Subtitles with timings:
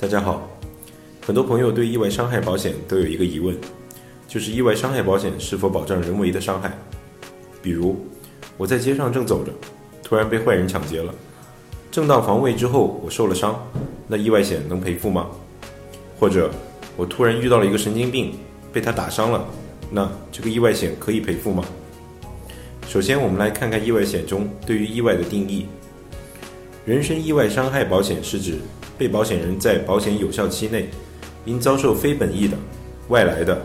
[0.00, 0.48] 大家好，
[1.26, 3.56] 很多朋友对意外伤害保险都有一个疑问，
[4.28, 6.70] 就是意外伤害保险是否保障人为的伤害？
[7.60, 7.96] 比如
[8.56, 9.50] 我在街上正走着，
[10.04, 11.12] 突然被坏人抢劫了，
[11.90, 13.60] 正当防卫之后我受了伤，
[14.06, 15.26] 那意外险能赔付吗？
[16.16, 16.48] 或者
[16.96, 18.34] 我突然遇到了一个神经病，
[18.72, 19.44] 被他打伤了，
[19.90, 21.64] 那这个意外险可以赔付吗？
[22.86, 25.66] 首先，我们来看看意外险中对于意外的定义。
[26.84, 28.60] 人身意外伤害保险是指
[28.98, 30.88] 被保险人在保险有效期内，
[31.44, 32.56] 因遭受非本意的、
[33.08, 33.62] 外来的、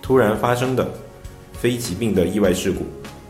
[0.00, 0.90] 突然发生的
[1.52, 2.86] 非疾病的意外事故，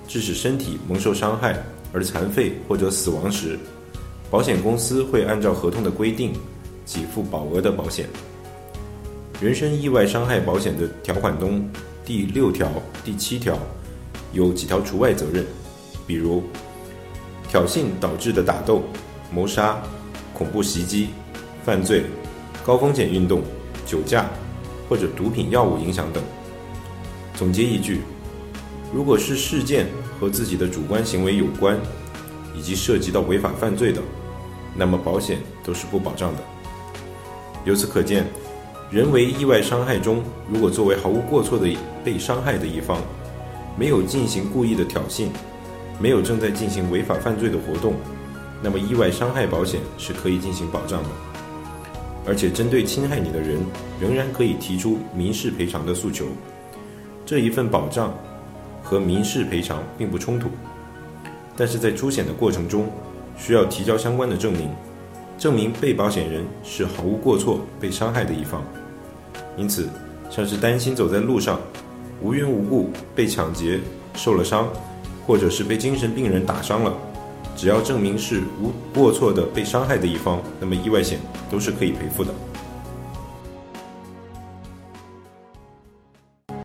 [0.07, 1.61] 致使身体蒙受伤害
[1.93, 3.59] 而残废或者死亡时，
[4.31, 6.33] 保险公司会按照合同的规定
[6.87, 8.07] 给付保额的保险。
[9.41, 11.69] 人身意外伤害保险的条款中
[12.05, 12.71] 第六条、
[13.05, 13.59] 第七条
[14.33, 15.45] 有几条除外责任，
[16.07, 16.45] 比如
[17.48, 18.85] 挑衅导致的打斗。
[19.33, 19.81] 谋杀、
[20.35, 21.11] 恐怖袭击、
[21.64, 22.05] 犯罪、
[22.64, 23.42] 高风险运动、
[23.86, 24.28] 酒驾
[24.89, 26.22] 或者毒品药物影响等。
[27.34, 28.00] 总结一句：
[28.92, 29.86] 如果是事件
[30.19, 31.78] 和自己的主观行为有关，
[32.55, 34.02] 以及涉及到违法犯罪的，
[34.75, 36.42] 那么保险都是不保障的。
[37.64, 38.27] 由此可见，
[38.91, 41.69] 人为意外伤害中，如果作为毫无过错的
[42.05, 42.98] 被伤害的一方，
[43.78, 45.28] 没有进行故意的挑衅，
[45.98, 47.95] 没有正在进行违法犯罪的活动。
[48.62, 51.08] 那么，意外伤害保险是可以进行保障的，
[52.31, 53.59] 而且针对侵害你的人，
[54.00, 56.27] 仍然可以提出民事赔偿的诉求。
[57.27, 58.14] 这一份保障
[58.84, 60.48] 和民事赔偿并不冲突，
[61.56, 62.89] 但是在出险的过程中，
[63.36, 64.70] 需要提交相关的证明，
[65.36, 68.62] 证明被保险人是毫无过错被伤害的一方。
[69.56, 69.89] 因此，
[70.31, 71.58] 像是担心走在路上，
[72.23, 73.81] 无缘无故被抢劫、
[74.14, 74.69] 受了伤，
[75.27, 76.97] 或者是被精神病人打伤了。
[77.61, 82.33] 只要证明是无过错的被伤害的一方，那么意外险都是可以赔付的。